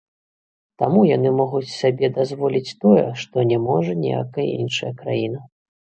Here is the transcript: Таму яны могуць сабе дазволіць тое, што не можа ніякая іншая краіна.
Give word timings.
Таму 0.83 1.01
яны 1.15 1.29
могуць 1.41 1.75
сабе 1.81 2.09
дазволіць 2.17 2.75
тое, 2.85 3.03
што 3.25 3.45
не 3.53 3.57
можа 3.67 3.93
ніякая 4.03 4.47
іншая 4.61 4.91
краіна. 5.03 5.39